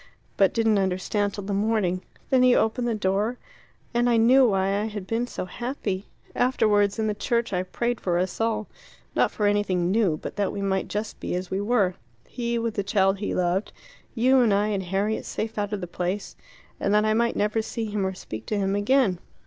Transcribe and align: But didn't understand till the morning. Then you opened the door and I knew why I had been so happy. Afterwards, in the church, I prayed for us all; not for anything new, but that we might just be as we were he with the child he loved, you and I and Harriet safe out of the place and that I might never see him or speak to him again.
But 0.35 0.51
didn't 0.51 0.79
understand 0.79 1.35
till 1.35 1.43
the 1.43 1.53
morning. 1.53 2.01
Then 2.31 2.41
you 2.41 2.57
opened 2.57 2.87
the 2.87 2.95
door 2.95 3.37
and 3.93 4.09
I 4.09 4.17
knew 4.17 4.49
why 4.49 4.81
I 4.81 4.85
had 4.85 5.05
been 5.05 5.27
so 5.27 5.45
happy. 5.45 6.07
Afterwards, 6.35 6.97
in 6.97 7.05
the 7.05 7.13
church, 7.13 7.53
I 7.53 7.61
prayed 7.61 8.01
for 8.01 8.17
us 8.17 8.41
all; 8.41 8.65
not 9.15 9.29
for 9.29 9.45
anything 9.45 9.91
new, 9.91 10.17
but 10.17 10.37
that 10.37 10.51
we 10.51 10.63
might 10.63 10.87
just 10.87 11.19
be 11.19 11.35
as 11.35 11.51
we 11.51 11.61
were 11.61 11.93
he 12.27 12.57
with 12.57 12.73
the 12.73 12.83
child 12.83 13.19
he 13.19 13.35
loved, 13.35 13.73
you 14.15 14.39
and 14.39 14.51
I 14.55 14.69
and 14.69 14.81
Harriet 14.81 15.23
safe 15.23 15.59
out 15.59 15.71
of 15.71 15.81
the 15.81 15.85
place 15.85 16.35
and 16.79 16.91
that 16.95 17.05
I 17.05 17.13
might 17.13 17.35
never 17.35 17.61
see 17.61 17.85
him 17.85 18.03
or 18.03 18.15
speak 18.15 18.47
to 18.47 18.57
him 18.57 18.75
again. 18.75 19.19